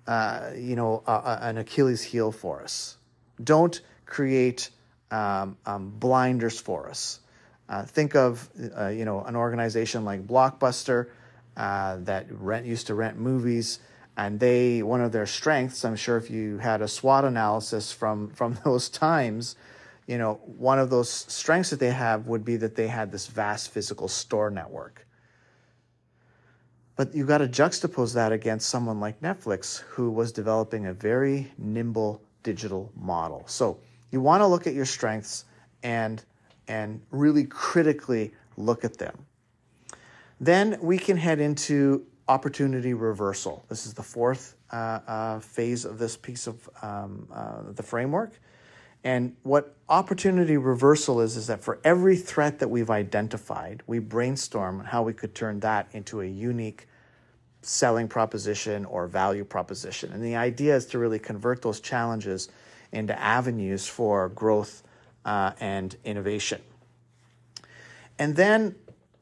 [0.07, 2.97] uh, you know, a, a, an Achilles heel for us.
[3.43, 4.71] Don't create
[5.11, 7.19] um, um, blinders for us.
[7.69, 11.09] Uh, think of uh, you know an organization like Blockbuster
[11.57, 13.79] uh, that rent used to rent movies,
[14.15, 15.83] and they one of their strengths.
[15.83, 19.55] I'm sure if you had a SWOT analysis from from those times,
[20.05, 23.27] you know one of those strengths that they have would be that they had this
[23.27, 25.05] vast physical store network.
[26.95, 31.51] But you got to juxtapose that against someone like Netflix, who was developing a very
[31.57, 33.43] nimble digital model.
[33.45, 35.45] So you want to look at your strengths
[35.83, 36.23] and
[36.67, 39.25] and really critically look at them.
[40.39, 43.65] Then we can head into opportunity reversal.
[43.69, 48.39] This is the fourth uh, uh, phase of this piece of um, uh, the framework.
[49.03, 54.83] And what opportunity reversal is, is that for every threat that we've identified, we brainstorm
[54.83, 56.87] how we could turn that into a unique
[57.61, 60.11] selling proposition or value proposition.
[60.11, 62.49] And the idea is to really convert those challenges
[62.91, 64.83] into avenues for growth
[65.27, 66.61] uh, and innovation.
[68.17, 68.75] And then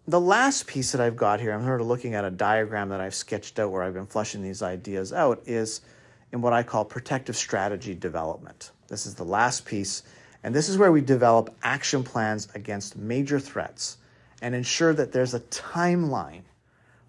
[0.08, 3.02] the last piece that I've got here, I'm sort of looking at a diagram that
[3.02, 5.82] I've sketched out where I've been fleshing these ideas out, is
[6.32, 8.72] in what I call protective strategy development.
[8.88, 10.04] This is the last piece,
[10.44, 13.98] and this is where we develop action plans against major threats
[14.44, 16.44] and ensure that there's a timeline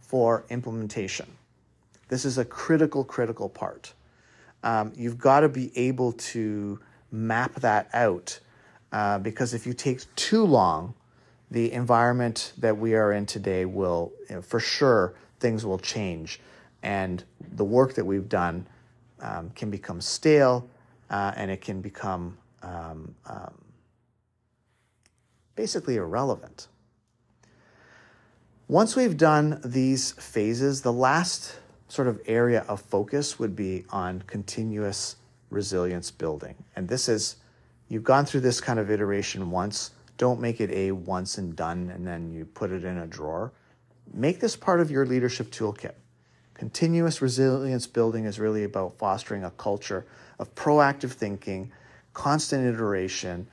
[0.00, 1.26] for implementation.
[2.08, 3.92] This is a critical, critical part.
[4.62, 6.80] Um, you've got to be able to
[7.12, 8.40] map that out
[8.92, 10.94] uh, because if you take too long,
[11.50, 16.40] the environment that we are in today will, you know, for sure, things will change.
[16.82, 17.22] And
[17.54, 18.66] the work that we've done
[19.20, 20.68] um, can become stale
[21.10, 23.54] uh, and it can become um, um,
[25.54, 26.68] basically irrelevant.
[28.68, 34.22] Once we've done these phases, the last sort of area of focus would be on
[34.26, 35.16] continuous
[35.50, 36.56] resilience building.
[36.74, 37.36] And this is
[37.88, 39.92] You've gone through this kind of iteration once.
[40.18, 43.52] Don't make it a once and done and then you put it in a drawer.
[44.12, 45.94] Make this part of your leadership toolkit.
[46.54, 50.06] Continuous resilience building is really about fostering a culture
[50.38, 51.70] of proactive thinking,
[52.14, 53.46] constant iteration,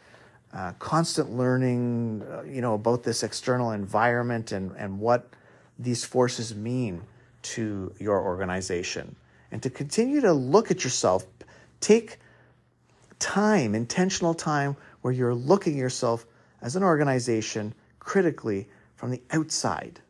[0.53, 5.27] uh, constant learning, uh, you know, about this external environment and, and what
[5.77, 7.01] these forces mean
[7.41, 9.15] to your organization.
[9.51, 11.25] And to continue to look at yourself,
[11.81, 12.19] take
[13.23, 16.25] time, intentional time, where you're looking yourself
[16.61, 20.01] as an organization critically from the outside,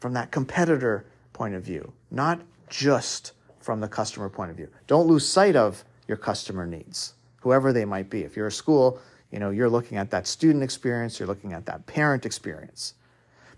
[0.00, 4.68] from that competitor point of view, not just from the customer point of view.
[4.86, 8.22] Don't lose sight of your customer needs, whoever they might be.
[8.22, 8.98] If you're a school,
[9.30, 12.94] you know, you're looking at that student experience, you're looking at that parent experience.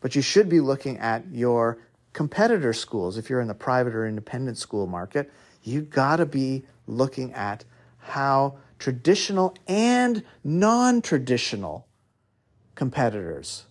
[0.01, 1.79] But you should be looking at your
[2.13, 3.19] competitor schools.
[3.19, 5.31] If you're in the private or independent school market,
[5.63, 7.65] you got to be looking at
[7.99, 11.87] how traditional and non traditional
[12.75, 13.67] competitors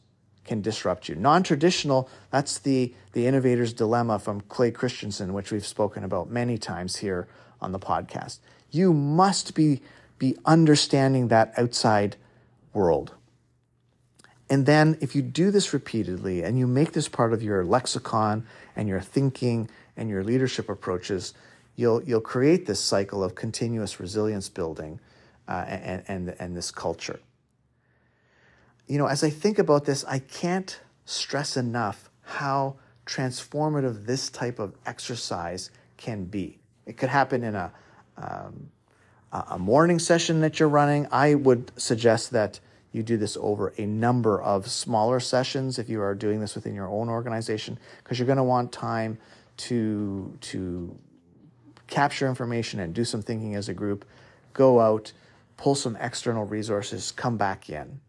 [0.45, 1.15] can disrupt you.
[1.15, 6.58] Non traditional, that's the, the innovator's dilemma from Clay Christensen, which we've spoken about many
[6.58, 7.28] times here
[7.60, 8.39] on the podcast.
[8.72, 9.82] You must be,
[10.17, 12.15] be understanding that outside
[12.72, 13.13] world.
[14.50, 18.48] And then, if you do this repeatedly and you make this part of your lexicon
[18.76, 21.34] and your thinking and your leadership approaches,
[21.79, 24.99] you'll, you'll create this cycle of continuous resilience building
[25.47, 27.21] uh, and, and, and this culture.
[28.87, 34.59] You know, as I think about this, I can't stress enough how transformative this type
[34.59, 36.59] of exercise can be.
[36.85, 37.71] It could happen in a,
[38.17, 38.69] um,
[39.31, 41.07] a morning session that you're running.
[41.11, 42.59] I would suggest that
[42.91, 46.75] you do this over a number of smaller sessions if you are doing this within
[46.75, 49.17] your own organization because you're going to want time
[49.57, 50.97] to to
[51.89, 54.06] capture information and do some thinking as a group
[54.54, 55.12] go out
[55.58, 57.99] pull some external resources come back in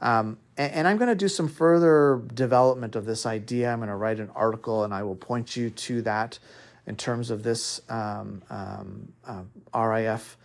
[0.00, 3.88] um, and, and, i'm going to do some further development of this idea i'm going
[3.88, 6.38] to write an article and i will point you to that
[6.86, 10.36] in terms of this um, um, uh, RIF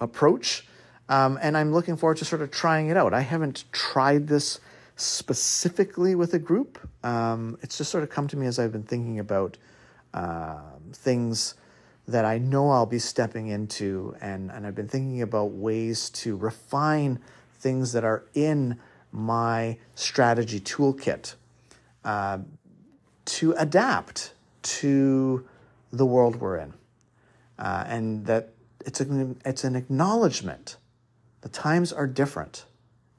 [0.00, 0.66] approach
[1.08, 3.12] um, and I'm looking forward to sort of trying it out.
[3.12, 4.60] I haven't tried this
[4.96, 6.78] specifically with a group.
[7.04, 9.58] Um, it's just sort of come to me as I've been thinking about
[10.14, 10.60] uh,
[10.92, 11.54] things
[12.06, 16.36] that I know I'll be stepping into, and, and I've been thinking about ways to
[16.36, 17.18] refine
[17.58, 18.78] things that are in
[19.10, 21.34] my strategy toolkit
[22.04, 22.38] uh,
[23.24, 25.46] to adapt to
[25.92, 26.74] the world we're in.
[27.58, 28.50] Uh, and that
[28.84, 30.76] it's an, it's an acknowledgement
[31.44, 32.64] the times are different.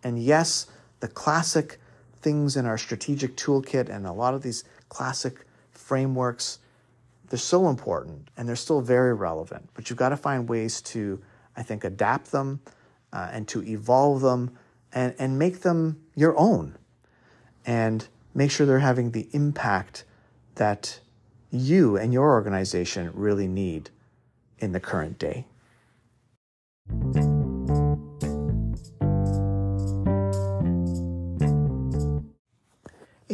[0.04, 0.68] And yes,
[1.00, 1.80] the classic
[2.16, 6.58] things in our strategic toolkit and a lot of these classic frameworks,
[7.30, 9.70] they're so important and they're still very relevant.
[9.74, 11.22] But you've got to find ways to,
[11.56, 12.62] I think, adapt them
[13.14, 14.58] uh, and to evolve them
[14.94, 16.78] and, and make them your own
[17.66, 20.04] and make sure they're having the impact
[20.56, 21.00] that
[21.52, 23.90] you and your organization really need
[24.60, 25.46] in the current day.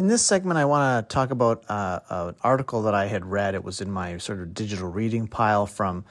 [0.02, 3.54] In this segment, I want to talk about uh, an article that I had read.
[3.54, 6.06] It was in my sort of digital reading pile from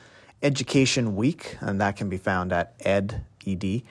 [0.44, 3.90] Education Week, and that can be found at edweek.org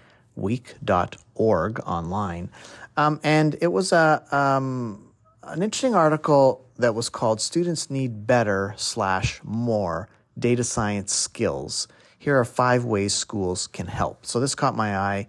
[1.81, 2.49] online.
[2.95, 5.12] Um, and it was a um,
[5.43, 10.07] an interesting article that was called "Students Need Better slash More
[10.39, 14.25] Data Science Skills." Here are five ways schools can help.
[14.25, 15.27] So this caught my eye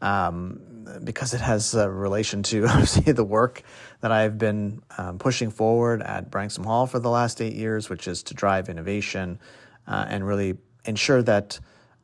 [0.00, 0.60] um,
[1.04, 3.62] because it has a relation to obviously the work
[4.00, 8.08] that I've been um, pushing forward at Branksome Hall for the last eight years, which
[8.08, 9.38] is to drive innovation
[9.86, 11.58] uh, and really ensure that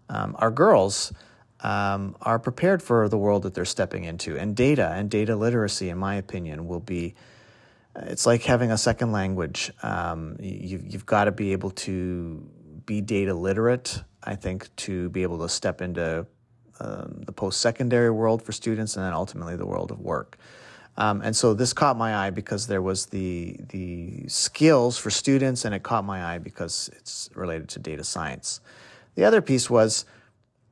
[0.09, 1.13] um, our girls
[1.61, 4.37] um, are prepared for the world that they're stepping into.
[4.39, 7.15] And data and data literacy, in my opinion, will be.
[8.01, 9.73] It's like having a second language.
[9.83, 12.49] Um, you, you've got to be able to
[12.87, 16.27] be data literate, I think, to be able to step into
[16.81, 20.39] um, the post secondary world for students and then ultimately the world of work.
[20.99, 25.65] Um, and so this caught my eye because there was the the skills for students,
[25.65, 28.61] and it caught my eye because it's related to data science.
[29.15, 30.05] The other piece was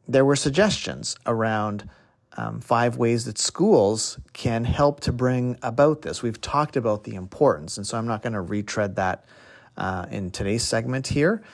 [0.09, 1.89] there were suggestions around
[2.37, 6.23] um, five ways that schools can help to bring about this.
[6.25, 9.25] We've talked about the importance, and so I'm not going to retread that
[9.77, 11.45] uh, in today's segment here.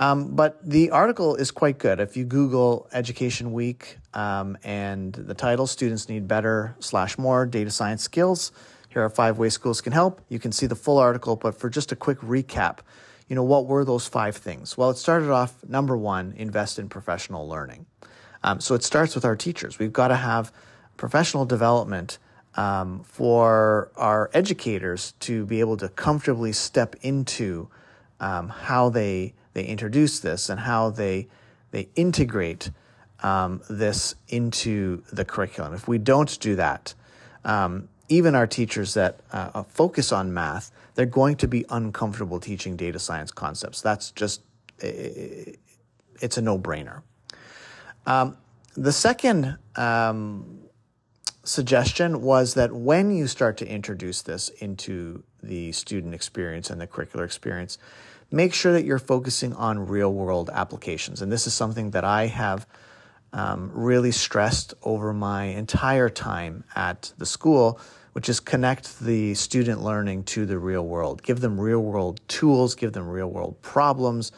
[0.00, 2.00] Um, but the article is quite good.
[2.00, 7.70] If you Google Education Week um, and the title, Students Need Better slash More Data
[7.70, 8.50] Science Skills,
[8.88, 10.22] here are five ways schools can help.
[10.30, 12.78] You can see the full article, but for just a quick recap,
[13.28, 14.76] you know, what were those five things?
[14.76, 17.84] Well, it started off number one, invest in professional learning.
[18.42, 19.78] Um, so it starts with our teachers.
[19.78, 20.50] We've got to have
[20.96, 22.18] professional development
[22.56, 27.68] um, for our educators to be able to comfortably step into
[28.18, 31.28] um, how they they introduce this and how they
[31.70, 32.70] they integrate
[33.22, 35.72] um, this into the curriculum.
[35.74, 36.94] If we don't do that,
[37.44, 42.76] um, even our teachers that uh, focus on math, they're going to be uncomfortable teaching
[42.76, 43.80] data science concepts.
[43.80, 44.42] That's just
[44.80, 47.02] it's a no brainer.
[48.06, 48.36] Um,
[48.74, 50.60] the second um,
[51.44, 56.86] suggestion was that when you start to introduce this into the student experience and the
[56.86, 57.78] curricular experience,
[58.30, 61.22] make sure that you're focusing on real world applications.
[61.22, 62.66] And this is something that I have
[63.32, 67.80] um, really stressed over my entire time at the school,
[68.12, 71.22] which is connect the student learning to the real world.
[71.22, 74.32] Give them real world tools, give them real world problems.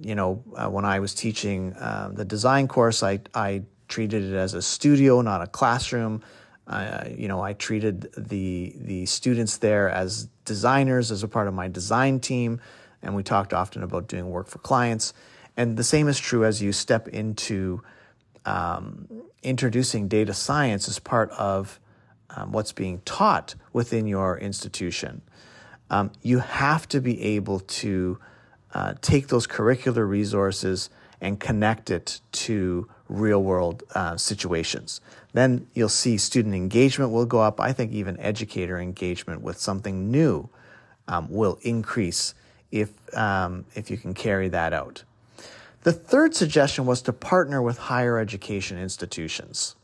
[0.00, 4.34] You know, uh, when I was teaching uh, the design course, I, I treated it
[4.34, 6.22] as a studio, not a classroom.
[6.66, 11.54] Uh, you know, I treated the the students there as designers, as a part of
[11.54, 12.60] my design team,
[13.02, 15.12] and we talked often about doing work for clients.
[15.56, 17.82] And the same is true as you step into
[18.44, 19.08] um,
[19.42, 21.78] introducing data science as part of
[22.30, 25.22] um, what's being taught within your institution.
[25.90, 28.18] Um, you have to be able to
[28.72, 30.88] uh, take those curricular resources
[31.20, 35.00] and connect it to real world uh, situations.
[35.34, 37.60] Then you'll see student engagement will go up.
[37.60, 40.48] I think even educator engagement with something new
[41.06, 42.34] um, will increase
[42.72, 45.04] if, um, if you can carry that out.
[45.84, 49.76] The third suggestion was to partner with higher education institutions.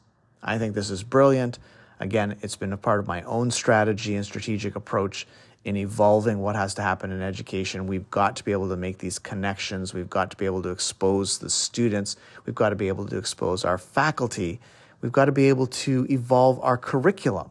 [0.43, 1.59] I think this is brilliant.
[2.01, 5.27] Again, it's been a part of my own strategy and strategic approach
[5.65, 7.87] in evolving what has to happen in education.
[7.89, 9.93] We've got to be able to make these connections.
[9.93, 12.17] We've got to be able to expose the students.
[12.47, 14.61] We've got to be able to expose our faculty.
[15.01, 17.51] We've got to be able to evolve our curriculum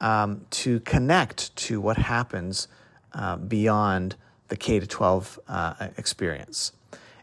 [0.00, 2.68] um, to connect to what happens
[3.12, 4.14] uh, beyond
[4.50, 6.72] the K to 12 uh, experience.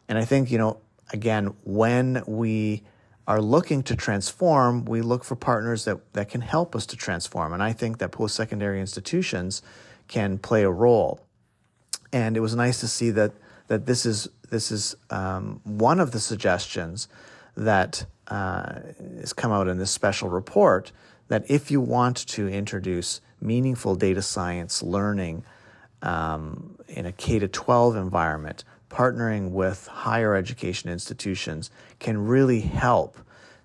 [0.10, 0.80] And I think, you know,
[1.14, 2.84] again, when we
[3.28, 7.54] are looking to transform, we look for partners that, that can help us to transform.
[7.54, 9.62] And I think that post secondary institutions
[10.08, 11.20] can play a role.
[12.14, 13.34] And it was nice to see that,
[13.68, 17.10] that this is, this is um, one of the suggestions
[17.58, 18.80] that uh,
[19.20, 20.94] has come out in this special report
[21.28, 25.44] that if you want to introduce meaningful data science learning
[26.02, 31.70] um, in a K to 12 environment, partnering with higher education institutions
[32.00, 33.18] can really help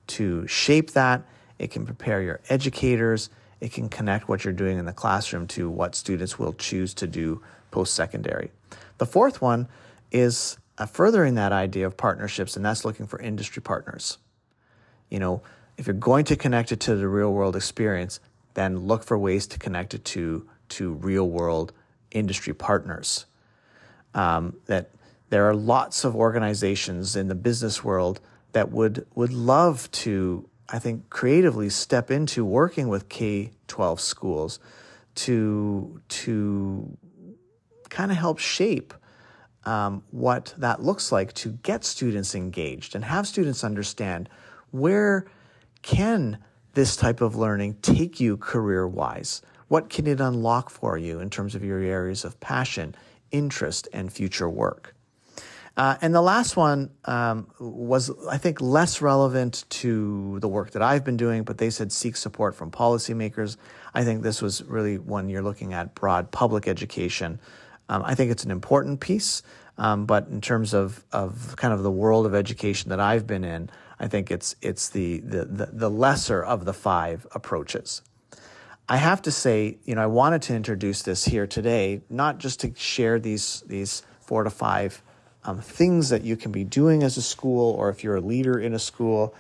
[0.09, 1.23] to shape that.
[1.59, 3.31] It can prepare your educators.
[3.61, 7.07] It can connect what you're doing in the classroom to what students will choose to
[7.07, 8.51] do post secondary.
[8.99, 9.69] The fourth one
[10.11, 14.19] is uh, furthering that idea of partnerships, and that's looking for industry partners.
[15.11, 15.43] You know,
[15.77, 18.21] if you're going to connect it to the real world experience,
[18.55, 21.73] then look for ways to connect it to, to real world
[22.13, 23.27] industry partners.
[24.15, 24.91] Um, that
[25.31, 28.21] there are lots of organizations in the business world
[28.53, 34.61] that would would love to, I think, creatively step into working with K twelve schools
[35.15, 36.97] to to
[37.89, 38.95] kind of help shape
[39.65, 44.29] um, what that looks like to get students engaged and have students understand
[44.71, 45.27] where
[45.83, 46.39] can
[46.75, 49.43] this type of learning take you career wise?
[49.73, 52.95] What can it unlock for you in terms of your areas of passion,
[53.31, 54.95] interest, and future work?
[55.79, 60.83] Uh, and the last one um, was, I think, less relevant to the work that
[60.83, 63.57] I've been doing, but they said seek support from policymakers.
[63.95, 67.41] I think this was really when you're looking at broad public education.
[67.89, 69.43] Um, I think it's an important piece,
[69.79, 73.43] um, but in terms of, of kind of the world of education that I've been
[73.43, 78.03] in, I think it's, it's the, the, the, the lesser of the five approaches.
[78.93, 82.61] I have to say, you know, I wanted to introduce this here today, not just
[82.61, 85.01] to share these, these four to five
[85.45, 88.59] um, things that you can be doing as a school or if you're a leader
[88.59, 89.35] in a school.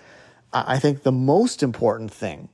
[0.55, 2.49] I think the most important thing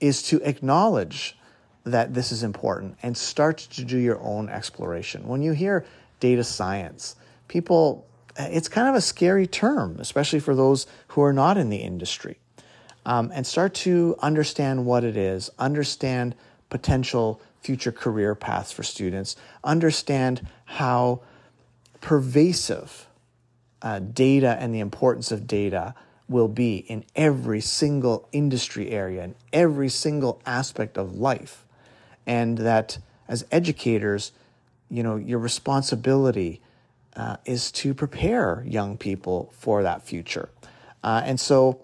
[0.00, 1.38] is to acknowledge
[1.84, 5.28] that this is important and start to do your own exploration.
[5.28, 5.86] When you hear
[6.18, 7.14] data science,
[7.46, 11.76] people, it's kind of a scary term, especially for those who are not in the
[11.76, 12.40] industry.
[13.08, 16.34] Um, and start to understand what it is, understand
[16.68, 19.34] potential future career paths for students,
[19.64, 21.22] understand how
[22.02, 23.06] pervasive
[23.80, 25.94] uh, data and the importance of data
[26.28, 31.64] will be in every single industry area and every single aspect of life.
[32.26, 34.32] And that as educators,
[34.90, 36.60] you know, your responsibility
[37.16, 40.50] uh, is to prepare young people for that future.
[41.02, 41.80] Uh, and so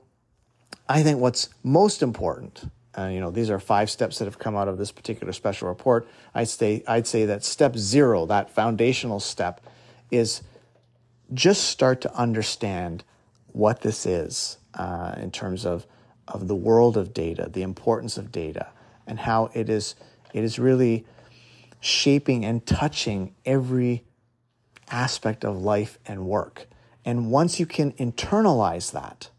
[0.89, 4.55] I think what's most important, uh, you know, these are five steps that have come
[4.55, 6.07] out of this particular special report.
[6.35, 9.61] I'd say, I'd say that step zero, that foundational step,
[10.11, 10.43] is
[11.33, 13.03] just start to understand
[13.53, 15.87] what this is uh, in terms of,
[16.29, 18.69] of the world of data, the importance of data,
[19.07, 19.95] and how it is,
[20.35, 21.07] it is really
[21.81, 24.05] shaping and touching every
[24.91, 26.67] aspect of life and work.
[27.07, 29.31] And once you can internalize that,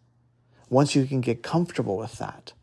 [0.70, 2.54] once you can get comfortable with that,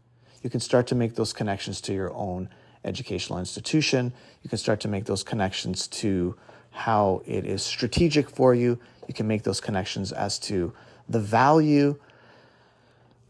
[0.43, 2.49] you can start to make those connections to your own
[2.85, 4.13] educational institution.
[4.43, 6.37] You can start to make those connections to
[6.71, 8.79] how it is strategic for you.
[9.07, 10.73] You can make those connections as to
[11.09, 11.99] the value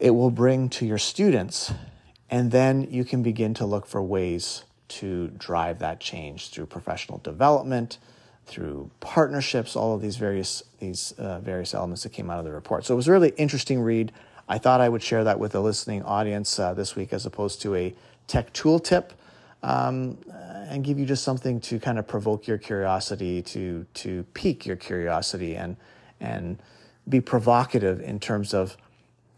[0.02, 1.72] it will bring to your students.
[2.28, 7.18] And then you can begin to look for ways to drive that change through professional
[7.18, 7.98] development,
[8.44, 12.50] through partnerships, all of these various these uh, various elements that came out of the
[12.52, 12.84] report.
[12.84, 14.10] So it was a really interesting read.
[14.48, 17.62] I thought I would share that with the listening audience uh, this week, as opposed
[17.62, 17.94] to a
[18.26, 19.12] tech tool tip,
[19.62, 20.18] um,
[20.68, 24.76] and give you just something to kind of provoke your curiosity, to to pique your
[24.76, 25.76] curiosity, and
[26.20, 26.58] and
[27.08, 28.76] be provocative in terms of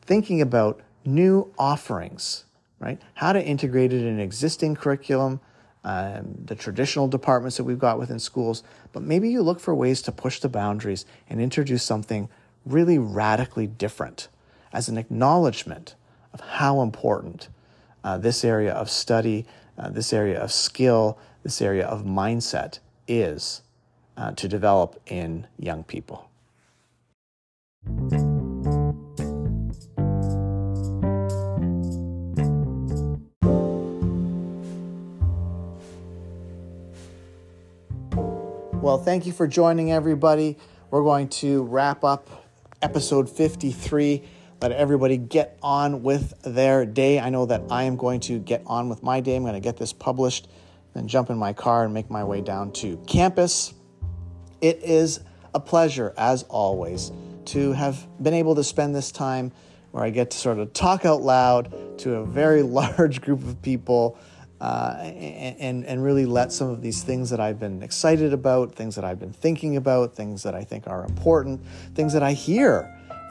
[0.02, 2.44] thinking about new offerings,
[2.78, 3.00] right?
[3.14, 5.40] How to integrate it in existing curriculum,
[5.82, 10.02] um, the traditional departments that we've got within schools, but maybe you look for ways
[10.02, 12.28] to push the boundaries and introduce something
[12.64, 14.28] really radically different
[14.74, 15.94] as an acknowledgement
[16.32, 17.48] of how important
[18.02, 19.46] uh, this area of study,
[19.78, 23.62] uh, this area of skill, this area of mindset is
[24.16, 26.28] uh, to develop in young people.
[38.82, 40.58] Well, thank you for joining everybody.
[40.90, 42.28] We're going to wrap up
[42.82, 44.22] episode 53.
[44.64, 47.20] Let everybody get on with their day.
[47.20, 49.36] I know that I am going to get on with my day.
[49.36, 50.48] I'm going to get this published,
[50.94, 53.74] then jump in my car and make my way down to campus.
[54.62, 55.20] It is
[55.52, 57.12] a pleasure, as always,
[57.44, 59.52] to have been able to spend this time
[59.90, 63.60] where I get to sort of talk out loud to a very large group of
[63.60, 64.16] people
[64.62, 68.94] uh, and, and really let some of these things that I've been excited about, things
[68.94, 71.60] that I've been thinking about, things that I think are important,
[71.94, 72.90] things that I hear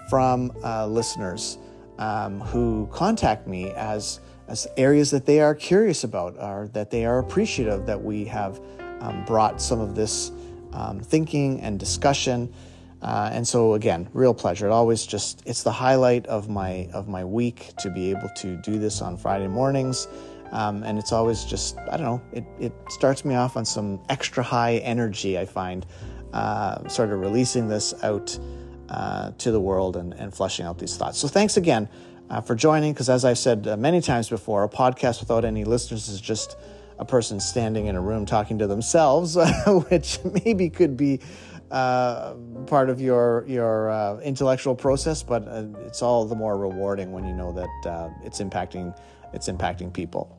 [0.10, 1.58] from uh, listeners
[1.98, 7.06] um, who contact me as, as areas that they are curious about or that they
[7.06, 8.60] are appreciative that we have
[9.00, 10.32] um, brought some of this
[10.74, 12.54] um, thinking and discussion.
[13.02, 14.68] Uh, and so again, real pleasure.
[14.68, 18.56] It always just it's the highlight of my of my week to be able to
[18.58, 20.08] do this on Friday mornings.
[20.54, 24.00] Um, and it's always just, I don't know, it, it starts me off on some
[24.10, 25.84] extra high energy, I find,
[26.32, 28.38] uh, sort of releasing this out
[28.90, 31.18] uh, to the world and, and flushing out these thoughts.
[31.18, 31.90] So thanks again
[32.30, 35.64] uh, for joining, because as I've said uh, many times before, a podcast without any
[35.64, 36.58] listeners is just
[37.00, 39.36] a person standing in a room talking to themselves,
[39.90, 41.20] which maybe could be
[41.72, 42.36] uh,
[42.68, 47.26] part of your your uh, intellectual process, but uh, it's all the more rewarding when
[47.26, 48.96] you know that it's impacting
[49.34, 50.38] it's impacting people.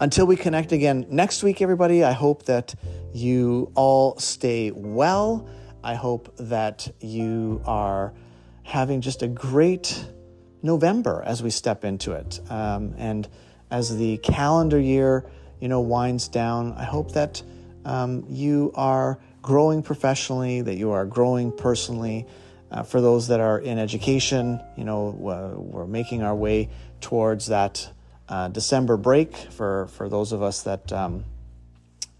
[0.00, 2.74] Until we connect again next week, everybody, I hope that
[3.12, 5.46] you all stay well.
[5.84, 8.12] I hope that you are
[8.62, 10.06] having just a great
[10.62, 12.40] November as we step into it.
[12.48, 13.28] Um, and
[13.70, 15.28] as the calendar year,
[15.60, 17.42] you know, winds down, I hope that
[17.84, 22.26] um, you are growing professionally, that you are growing personally.
[22.70, 26.70] Uh, for those that are in education, you know, we're making our way
[27.00, 27.90] towards that
[28.28, 31.24] uh, December break for, for those of us that um,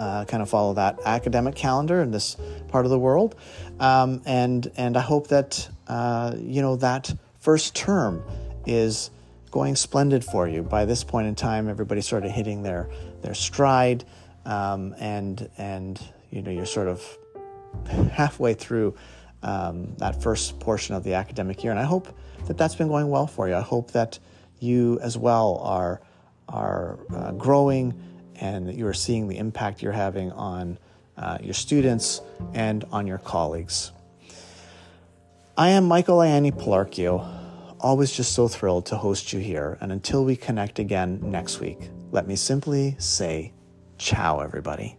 [0.03, 2.37] uh, kind of follow that academic calendar in this
[2.69, 3.37] part of the world.
[3.79, 8.25] Um, and, and I hope that, uh, you know, that first term
[8.67, 9.11] is
[9.53, 10.63] going splendid for you.
[10.65, 12.91] By this point in time, everybody's sort of hitting their,
[13.23, 14.05] their stride.
[14.45, 16.01] Um, and, and,
[16.31, 17.19] you know, you're sort of
[18.11, 18.97] halfway through
[19.45, 21.71] um, that first portion of the academic year.
[21.71, 22.09] And I hope
[22.49, 23.55] that that's been going well for you.
[23.55, 24.19] I hope that
[24.59, 26.01] you as well are,
[26.49, 27.95] are uh, growing
[28.43, 30.77] and that you are seeing the impact you're having on
[31.17, 32.21] uh, your students
[32.55, 33.93] and on your colleagues.
[35.57, 37.25] I am Michael Ianni Palarchio,
[37.79, 39.79] always just so thrilled to host you here.
[39.81, 43.53] And until we connect again next week, let me simply say,
[43.97, 44.97] ciao, everybody.